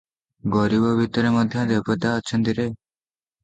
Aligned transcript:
ଗରିବ 0.55 0.93
ଭିତରେ 1.01 1.35
ମଧ୍ୟ 1.37 1.67
ଦେବତା 1.75 2.17
ଅଛନ୍ତି 2.23 2.59
ରେ! 2.63 2.69